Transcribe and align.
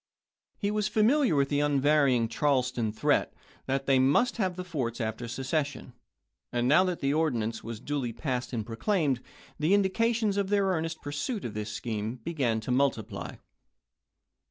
He 0.57 0.71
was 0.71 0.87
familiar 0.87 1.35
with 1.35 1.49
the 1.49 1.59
unvarying 1.59 2.27
Charleston 2.27 2.91
threat 2.91 3.35
that 3.67 3.85
they 3.85 3.99
must 3.99 4.37
have 4.37 4.55
the 4.55 4.63
forts 4.63 4.99
after 4.99 5.27
secession; 5.27 5.93
and 6.51 6.67
now 6.67 6.83
that 6.85 7.01
the 7.01 7.13
ordinance 7.13 7.63
was 7.63 7.79
duly 7.79 8.11
passed 8.11 8.51
and 8.51 8.65
pro 8.65 8.77
claimed, 8.77 9.21
the 9.59 9.75
indications 9.75 10.37
of 10.37 10.49
their 10.49 10.65
earnest 10.65 11.03
pursuit 11.03 11.45
of 11.45 11.53
this 11.53 11.71
scheme 11.71 12.15
began 12.15 12.59
to 12.61 12.71
multiply. 12.71 13.35